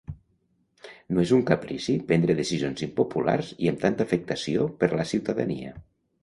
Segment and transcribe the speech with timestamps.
[1.17, 5.77] No és un caprici prendre decisions impopulars i amb tanta afectació per la ciutadania.